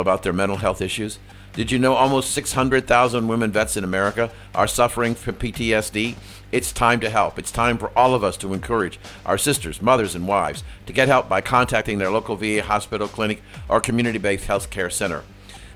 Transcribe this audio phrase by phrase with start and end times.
[0.00, 1.18] about their mental health issues?
[1.54, 6.14] Did you know almost 600,000 women vets in America are suffering from PTSD?
[6.52, 7.38] It's time to help.
[7.38, 11.08] It's time for all of us to encourage our sisters, mothers, and wives to get
[11.08, 15.24] help by contacting their local VA hospital, clinic, or community based health care center.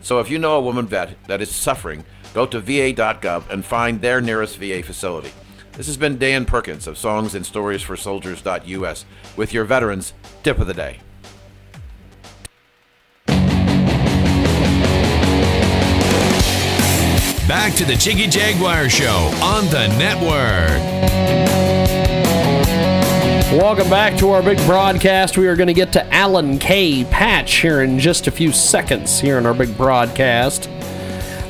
[0.00, 2.04] So if you know a woman vet that is suffering,
[2.34, 5.30] go to va.gov and find their nearest VA facility.
[5.72, 9.04] This has been Dan Perkins of Songs and Stories for Soldiers.us
[9.36, 10.12] with your veterans
[10.42, 10.98] tip of the day.
[17.48, 20.68] Back to the Jiggy Jaguar Show on the network.
[23.58, 25.38] Welcome back to our big broadcast.
[25.38, 27.04] We are going to get to Allan K.
[27.04, 30.68] Patch here in just a few seconds here in our big broadcast.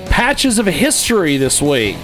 [0.06, 1.98] Patches of history this week.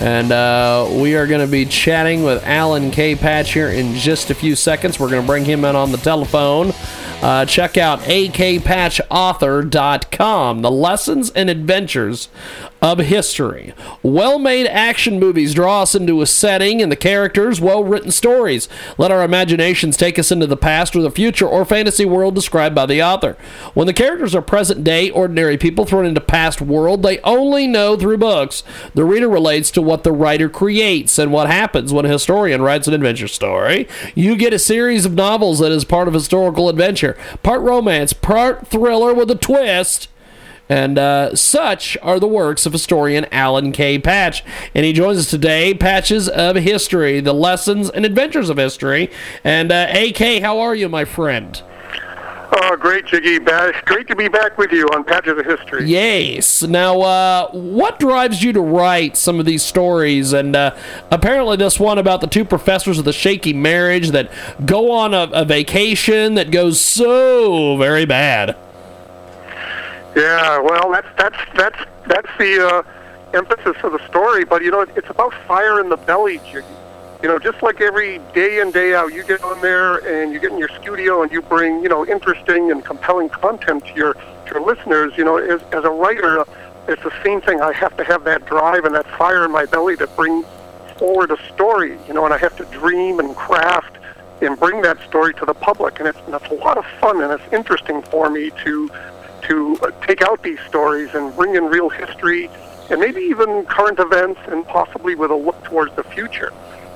[0.00, 3.14] And uh, we are going to be chatting with Allan K.
[3.14, 4.98] Patch here in just a few seconds.
[4.98, 6.72] We're going to bring him in on the telephone.
[7.20, 10.62] Uh, check out akpatchauthor.com.
[10.62, 12.28] The lessons and adventures
[12.80, 13.74] of history.
[14.02, 18.68] Well made action movies draw us into a setting and the characters, well written stories.
[18.96, 22.74] Let our imaginations take us into the past or the future or fantasy world described
[22.74, 23.36] by the author.
[23.74, 27.96] When the characters are present day, ordinary people thrown into past world they only know
[27.96, 28.62] through books,
[28.94, 32.86] the reader relates to what the writer creates and what happens when a historian writes
[32.86, 33.88] an adventure story.
[34.14, 38.66] You get a series of novels that is part of historical adventure, part romance, part
[38.68, 40.08] thriller with a twist
[40.68, 43.98] and uh, such are the works of historian Allan K.
[43.98, 44.44] Patch.
[44.74, 49.10] And he joins us today, Patches of History, the lessons and adventures of history.
[49.44, 51.62] And uh, AK, how are you, my friend?
[52.50, 53.38] Oh, great, Jiggy.
[53.38, 53.80] Bash.
[53.84, 55.86] Great to be back with you on Patches of History.
[55.86, 56.62] Yes.
[56.62, 60.32] Now, uh, what drives you to write some of these stories?
[60.32, 60.74] And uh,
[61.10, 64.32] apparently, this one about the two professors of the shaky marriage that
[64.64, 68.56] go on a, a vacation that goes so very bad.
[70.18, 72.82] Yeah, well, that's that's that's that's the uh,
[73.34, 74.44] emphasis of the story.
[74.44, 76.66] But you know, it's about fire in the belly, Jiggy.
[77.22, 80.40] You know, just like every day in day out, you get on there and you
[80.40, 84.14] get in your studio and you bring you know interesting and compelling content to your
[84.14, 85.12] to your listeners.
[85.16, 86.44] You know, as as a writer,
[86.88, 87.60] it's the same thing.
[87.60, 90.42] I have to have that drive and that fire in my belly to bring
[90.96, 91.96] forward a story.
[92.08, 93.98] You know, and I have to dream and craft
[94.42, 95.98] and bring that story to the public.
[96.00, 98.90] And it's, and it's a lot of fun and it's interesting for me to
[99.48, 102.50] to uh, take out these stories and bring in real history
[102.90, 106.52] and maybe even current events and possibly with a look towards the future.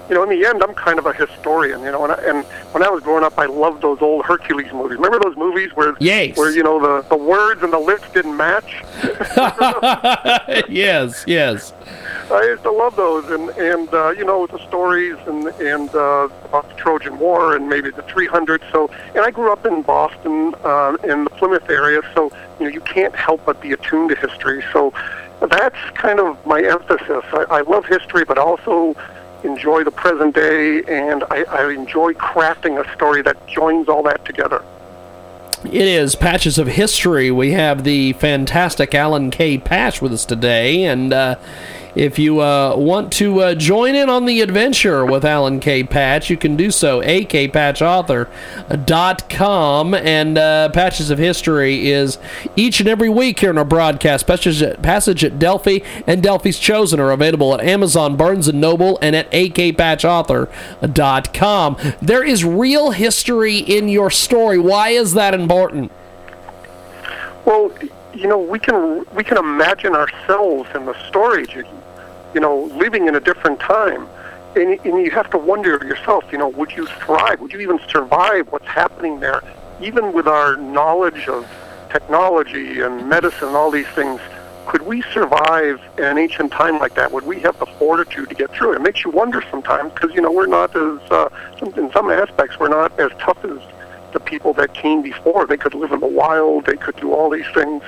[0.08, 1.80] You know, in the end, I'm kind of a historian.
[1.82, 4.72] You know, and, I, and when I was growing up, I loved those old Hercules
[4.72, 4.98] movies.
[4.98, 6.36] Remember those movies where, yes.
[6.36, 8.82] where you know the the words and the lips didn't match?
[10.68, 11.72] yes, yes.
[12.32, 16.28] I used to love those, and and uh, you know the stories and and uh,
[16.44, 18.62] about the Trojan War and maybe the 300.
[18.72, 22.72] So, and I grew up in Boston, uh, in the Plymouth area, so you know
[22.72, 24.64] you can't help but be attuned to history.
[24.72, 24.94] So,
[25.40, 27.24] that's kind of my emphasis.
[27.32, 28.96] I, I love history, but also
[29.44, 34.24] enjoy the present day, and I, I enjoy crafting a story that joins all that
[34.24, 34.64] together.
[35.64, 37.30] It is Patches of History.
[37.30, 39.58] We have the fantastic Allan K.
[39.58, 41.36] Patch with us today, and uh,
[41.94, 45.84] if you uh, want to uh, join in on the adventure with Allan K.
[45.84, 47.00] Patch, you can do so.
[47.00, 49.94] akpatchauthor.com.
[49.94, 52.18] And uh, Patches of History is
[52.56, 54.26] each and every week here in our broadcast.
[54.26, 58.98] Passage at, Passage at Delphi and Delphi's Chosen are available at Amazon, Barnes & Noble,
[59.02, 61.76] and at akpatchauthor.com.
[62.00, 64.58] There is real history in your story.
[64.58, 65.90] Why is that important?
[67.44, 67.72] Well,
[68.14, 71.46] you know, we can we can imagine ourselves in the story
[72.34, 74.08] you know, living in a different time.
[74.54, 77.40] And, and you have to wonder yourself, you know, would you thrive?
[77.40, 79.42] Would you even survive what's happening there?
[79.80, 81.48] Even with our knowledge of
[81.90, 84.20] technology and medicine and all these things,
[84.66, 87.12] could we survive an ancient time like that?
[87.12, 88.76] Would we have the fortitude to get through it?
[88.76, 91.28] It makes you wonder sometimes because, you know, we're not as, uh,
[91.76, 93.58] in some aspects, we're not as tough as
[94.12, 95.46] the people that came before.
[95.46, 97.82] They could live in the wild, they could do all these things.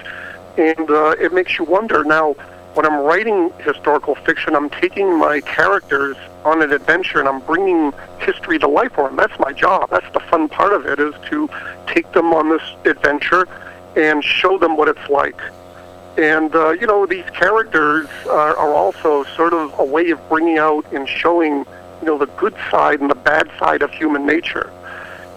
[0.56, 2.36] And uh, it makes you wonder now,
[2.74, 7.92] when I'm writing historical fiction, I'm taking my characters on an adventure and I'm bringing
[8.18, 9.16] history to life for them.
[9.16, 9.90] That's my job.
[9.90, 11.48] That's the fun part of it is to
[11.86, 13.46] take them on this adventure
[13.96, 15.40] and show them what it's like.
[16.16, 20.58] And, uh, you know, these characters are, are also sort of a way of bringing
[20.58, 21.58] out and showing,
[22.00, 24.72] you know, the good side and the bad side of human nature.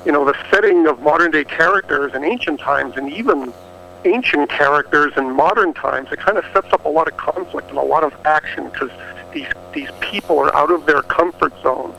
[0.05, 3.53] You know, the setting of modern day characters in ancient times and even
[4.05, 7.77] ancient characters in modern times, it kind of sets up a lot of conflict and
[7.77, 8.91] a lot of action because
[9.33, 11.97] these these people are out of their comfort zones.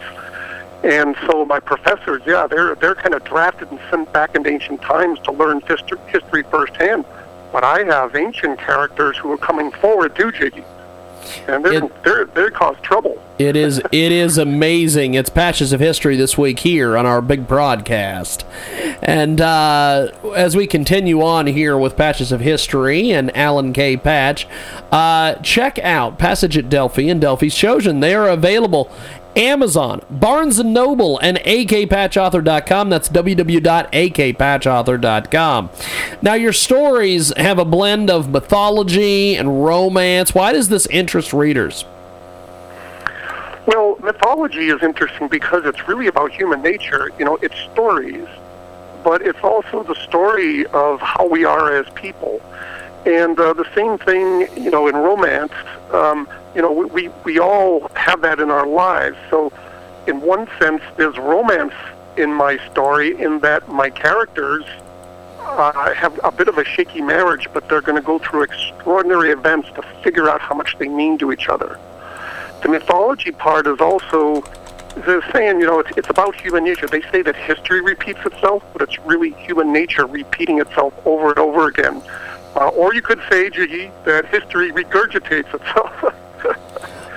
[0.85, 4.81] And so my professors, yeah, they're they're kind of drafted and sent back into ancient
[4.81, 7.05] times to learn history, history firsthand.
[7.53, 10.65] but I have ancient characters who are coming forward too, Jiggy,
[11.47, 13.19] and they're It- they're they're cause trouble.
[13.39, 15.15] It is it is amazing.
[15.15, 18.45] It's patches of history this week here on our big broadcast,
[19.01, 23.97] and uh, as we continue on here with patches of history and Allan K.
[23.97, 24.49] Patch,
[24.91, 28.01] uh, check out Passage at Delphi and Delphi's Chosen.
[28.01, 28.91] They are available.
[29.39, 32.91] Amazon, Barnes Noble, and akpatchauthor.com.
[32.91, 35.71] That's www.akpatchauthor.com.
[36.21, 40.35] Now, your stories have a blend of mythology and romance.
[40.35, 41.87] Why does this interest readers?
[43.67, 47.11] Well, mythology is interesting because it's really about human nature.
[47.19, 48.27] You know, it's stories,
[49.05, 52.41] but it's also the story of how we are as people.
[53.07, 55.53] And uh, the same thing, you know, in romance,
[55.93, 56.27] um,
[56.59, 59.17] you know, we, we, all have that in our lives.
[59.31, 59.53] So,
[60.09, 61.73] in one sense, there's romance
[62.17, 64.65] in my story in that my characters
[65.39, 69.31] uh, have a bit of a shaky marriage, but they're going to go through extraordinary
[69.31, 71.79] events to figure out how much they mean to each other.
[72.65, 74.43] The mythology part is also
[75.07, 76.89] they're saying you know it's, it's about human nature.
[76.89, 81.39] They say that history repeats itself but it's really human nature repeating itself over and
[81.39, 82.03] over again.
[82.57, 86.15] Uh, or you could say Jiggy, that history regurgitates itself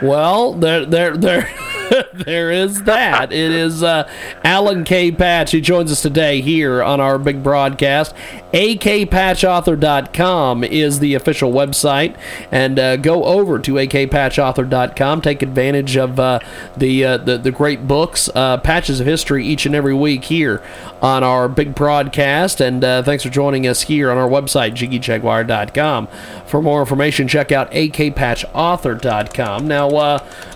[0.02, 1.50] Well, there, there, there,
[2.14, 3.34] there is that.
[3.34, 4.10] It is uh,
[4.44, 5.12] Allan K.
[5.12, 8.16] Patch who joins us today here on our big broadcast.
[8.54, 12.16] akpatchauthor.com is the official website,
[12.50, 15.22] and uh, go over to akpatchauthor.com.
[15.22, 16.40] Take advantage of uh,
[16.78, 20.64] the, uh, the the great books, uh, patches of history each and every week here
[21.02, 22.62] on our big broadcast.
[22.62, 26.08] And uh, thanks for joining us here on our website, jiggyjaguar.com.
[26.46, 29.68] For more information, check out akpatchauthor.com.
[29.68, 29.90] Now,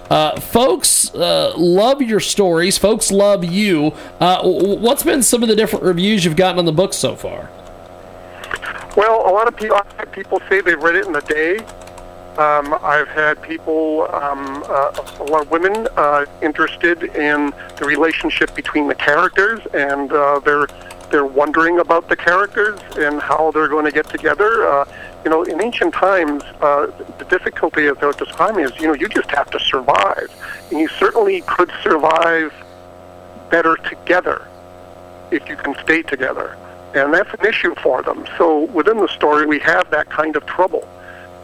[0.09, 2.77] uh, folks uh, love your stories.
[2.77, 3.93] Folks love you.
[4.19, 7.49] Uh, what's been some of the different reviews you've gotten on the book so far?
[8.95, 9.77] well a lot of people
[10.13, 11.57] people say they've read it in a day
[12.37, 18.53] um, I've had people, um, uh, a lot of women, uh, interested in the relationship
[18.53, 20.39] between the characters, and uh,
[21.11, 24.67] they're wondering about the characters and how they're going to get together.
[24.67, 24.85] Uh,
[25.23, 26.87] you know, in ancient times, uh,
[27.17, 30.29] the difficulty of they're describing is, you know, you just have to survive,
[30.69, 32.53] and you certainly could survive
[33.49, 34.47] better together
[35.31, 36.57] if you can stay together,
[36.93, 38.25] and that's an issue for them.
[38.37, 40.87] So within the story, we have that kind of trouble.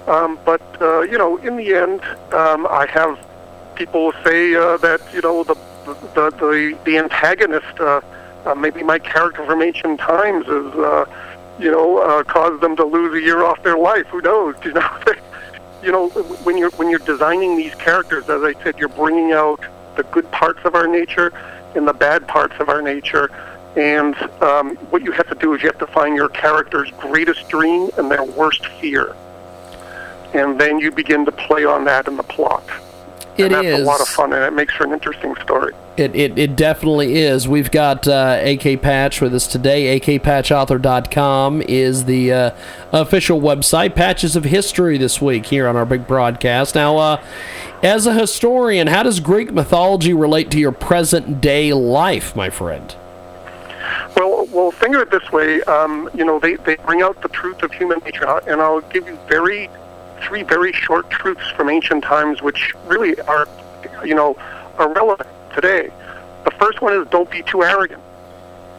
[0.07, 2.01] Um, but uh, you know, in the end,
[2.33, 3.19] um, I have
[3.75, 5.55] people say uh, that you know the
[5.85, 8.01] the the, the antagonist, uh,
[8.45, 11.05] uh, maybe my character from ancient times, is uh,
[11.59, 14.07] you know uh, caused them to lose a year off their life.
[14.07, 14.55] Who knows?
[15.83, 18.89] You know, you know when you're when you're designing these characters, as I said, you're
[18.89, 19.59] bringing out
[19.95, 21.33] the good parts of our nature
[21.75, 23.31] and the bad parts of our nature.
[23.75, 27.47] And um, what you have to do is you have to find your character's greatest
[27.49, 29.15] dream and their worst fear
[30.33, 32.63] and then you begin to play on that in the plot.
[33.41, 33.79] It and that's is.
[33.81, 35.73] a lot of fun, and it makes for an interesting story.
[35.97, 37.47] It, it, it definitely is.
[37.47, 39.99] We've got uh, AK Patch with us today.
[39.99, 42.51] AKPatchauthor.com is the uh,
[42.93, 43.93] official website.
[43.93, 46.75] Patches of history this week here on our big broadcast.
[46.75, 47.23] Now, uh,
[47.83, 52.95] as a historian, how does Greek mythology relate to your present day life, my friend?
[54.15, 55.61] Well, well, think of it this way.
[55.63, 59.07] Um, you know, they, they bring out the truth of human nature, and I'll give
[59.07, 59.69] you very
[60.23, 63.47] three very short truths from ancient times, which really are,
[64.05, 64.35] you know,
[64.77, 65.91] are relevant today.
[66.43, 68.01] The first one is don't be too arrogant.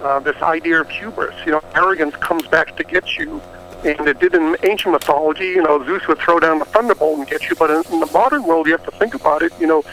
[0.03, 3.41] Uh, this idea of hubris, you know, arrogance comes back to get you.
[3.85, 7.29] And it did in ancient mythology, you know, Zeus would throw down the thunderbolt and
[7.29, 7.57] get you.
[7.57, 9.85] But in, in the modern world, you have to think about it, you know,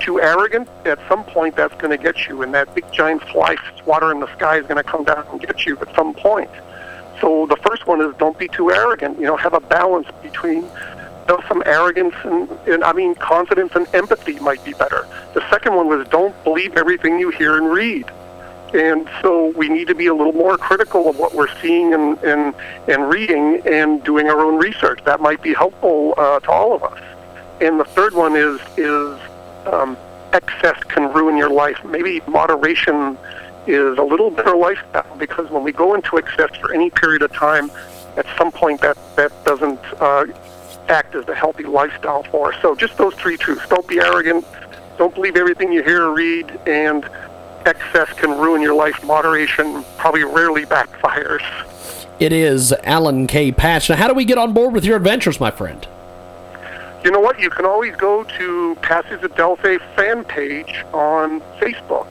[0.00, 2.42] too arrogant, at some point that's going to get you.
[2.42, 5.40] And that big giant fly swatter in the sky is going to come down and
[5.40, 6.50] get you at some point.
[7.20, 9.18] So the first one is don't be too arrogant.
[9.18, 10.68] You know, have a balance between
[11.28, 15.06] know, some arrogance and, and I mean confidence and empathy might be better.
[15.34, 18.10] The second one was don't believe everything you hear and read.
[18.74, 22.18] And so we need to be a little more critical of what we're seeing and,
[22.24, 22.54] and,
[22.88, 24.98] and reading and doing our own research.
[25.04, 27.00] That might be helpful uh, to all of us.
[27.60, 29.20] And the third one is is
[29.66, 29.96] um,
[30.32, 31.84] excess can ruin your life.
[31.84, 33.16] Maybe moderation
[33.66, 37.32] is a little better lifestyle because when we go into excess for any period of
[37.32, 37.70] time,
[38.16, 40.26] at some point that that doesn't uh,
[40.88, 42.62] act as a healthy lifestyle for us.
[42.62, 44.44] So just those three truths: don't be arrogant,
[44.98, 47.08] don't believe everything you hear or read, and
[47.66, 49.02] excess can ruin your life.
[49.04, 51.42] Moderation probably rarely backfires.
[52.20, 53.50] It is Allan K.
[53.52, 53.90] Patch.
[53.90, 55.86] Now, how do we get on board with your adventures, my friend?
[57.04, 57.38] You know what?
[57.38, 62.02] You can always go to Passage at Delphi fan page on Facebook.